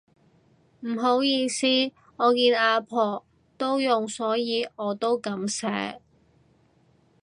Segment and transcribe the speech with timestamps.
[0.79, 1.67] 唔好意思，
[2.17, 3.23] 我見阿婆
[3.55, 6.01] 都用所以我都噉寫